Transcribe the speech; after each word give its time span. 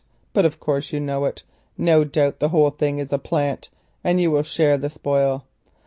But 0.33 0.45
of 0.45 0.59
course 0.59 0.91
you 0.91 0.99
know 0.99 1.25
it. 1.25 1.43
No 1.77 2.03
doubt 2.03 2.39
the 2.39 2.49
whole 2.49 2.71
thing 2.71 2.97
is 2.97 3.13
a 3.13 3.19
plant, 3.19 3.69
and 4.03 4.19
you 4.19 4.31
will 4.31 4.41
share 4.41 4.75
the 4.75 4.89
spoil." 4.89 5.45